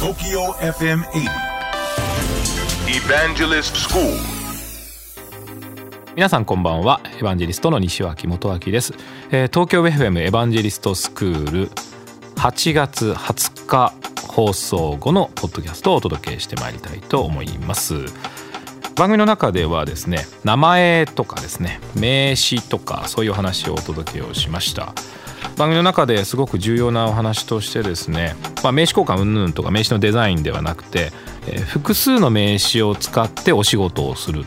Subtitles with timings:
[0.00, 1.28] TOKYO FM 80
[2.88, 4.02] Evangelist School.
[6.16, 7.02] 皆さんこんばんは。
[7.04, 8.94] エヴァンジェリストの西脇元明です、
[9.30, 11.68] えー東京 FM エヴァンジェリストスクール
[12.36, 13.92] 8月20日
[14.26, 17.96] 放送後のポッドキャストをお届けしてまいりたいと思います
[18.96, 24.94] 番組の中ではですね名前とかですね名詞とかそういう話をお届けをしました。
[25.56, 31.12] 番組の中ですごく重要なお話としてですね、まあ、名詞交換云々とか名詞のデザインではなくて、
[31.46, 34.44] えー複数の名詞を使ってお仕事をする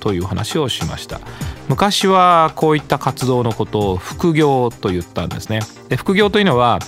[0.00, 1.20] という話をしました。
[1.68, 5.60] 昔はこういった活動のことを副業と言ったんですね。
[5.88, 6.78] で副業というのは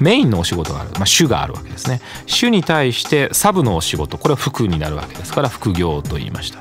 [0.00, 2.00] メインのお仕事がある、まあ、主があるわけですね。
[2.26, 4.18] 主に対してサブのお仕事。
[4.18, 6.60] これは副になるわけですから副業と言いました。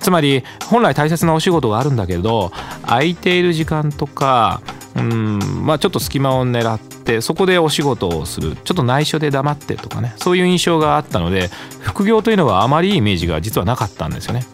[0.00, 2.52] つまり本来大切なお仕事があるんだけど
[2.82, 4.60] 空いている時間とか
[4.94, 8.56] うんまあちょっと隙間を狙ってそこでお仕事をする。
[8.56, 10.14] ちょっと内緒で黙ってとかね。
[10.16, 11.48] そういう印象があったので
[11.80, 14.44] 副業というのはあまりイメージが実はなかったんですよね。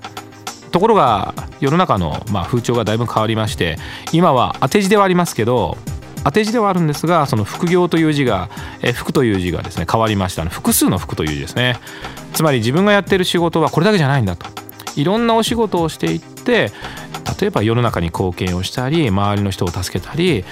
[0.70, 3.76] ところが世の中のまあ風潮がだいぶ変わりまして
[4.12, 5.76] 今は当て字ではありますけど
[6.24, 8.50] 当て字ではあるんですがその副業という字が
[8.82, 11.76] え副という字がですね変わりました複数の副という字ですね。
[12.32, 14.46] つまり自分がやってる仕事はこれだけじゃないんだと。
[14.96, 16.72] いろんなお仕事をしていって
[17.40, 20.44] 例えば世の中に貢献をしたり周りの人を助けたり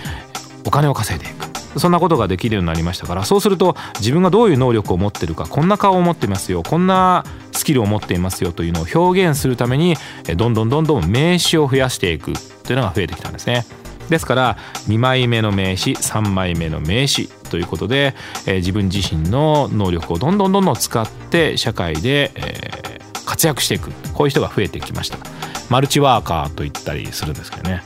[0.64, 1.48] お金を稼いでいく。
[1.76, 9.94] そんなことができるようになりましたからそうすると自分がどういう能力を持ってるかこんな顔を持っていますよこんなスキルを持っていますよというのを表現するために
[10.36, 12.32] どんどんどんどん名詞を増やしていく
[12.64, 13.64] というのが増えてきたんですね。
[14.08, 14.56] ですから
[14.88, 18.14] 2枚目の名詞3枚目の名詞ということで、
[18.46, 22.98] えー自分自身の能力をどんどんどんどん使って社会で、えー
[23.28, 23.90] 活躍していく。
[24.14, 25.18] こういう人が増えてきました。
[25.68, 27.82] マルチワーカーと言ったりするんですけどね、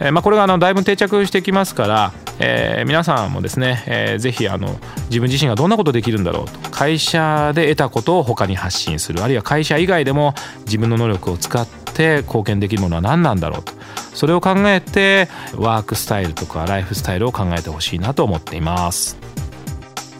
[0.00, 6.70] えーまあ、これがあのだいぶ定着してきますから、え皆さんもですね、えーぜひあの自分自身がどんなことできるんだろうと。
[6.70, 9.22] 会社で得たことを他に発信する。
[9.22, 13.72] あるいは会社以外でも自分の能力を使って貢献できるものは何なんだろうと。
[14.14, 19.18] それを考えてワークスタイルとかライフスタイルを考えてほしいなと思っています。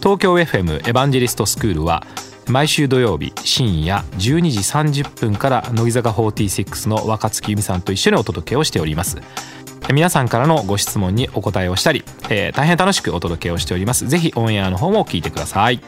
[0.01, 2.07] 東京 FM エヴァンジェリストスクールは
[2.49, 4.59] 毎週土曜日深夜12時
[5.03, 9.19] 30分から乃木坂46の若月由美さんと一緒にお届けをしております。
[9.93, 14.07] 皆さんからのご質問にお答えをしたり、えー大変楽しくお届けをしております。
[14.09, 15.81] ぜひオンエアの方も聞いてください。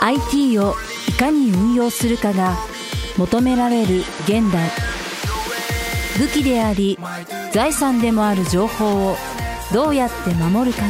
[0.00, 0.74] IT を
[1.08, 2.56] いかに運用するかが
[3.16, 4.87] 求められる現代。
[6.18, 6.98] 武器であり
[7.52, 9.16] 財産でもある情報を
[9.72, 10.88] どうやって守るかが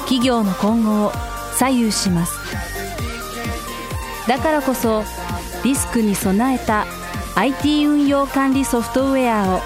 [0.00, 1.12] 企業の今後を
[1.58, 2.32] 左右します。
[4.26, 5.04] だからこそ
[5.62, 6.86] リスクに備えた
[7.36, 9.60] IT 運用管理ソフトウェアを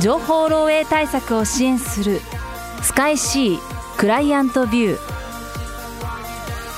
[0.00, 2.20] 情報漏洩対策を支援する
[2.82, 3.58] スカイ C
[3.98, 4.98] クライアントビュー。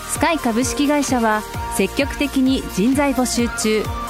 [0.08, 1.42] スカイ株式会社は
[1.76, 4.07] 積極的に人材募集中。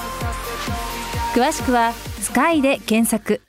[1.34, 3.40] 詳しくは「スカイで検索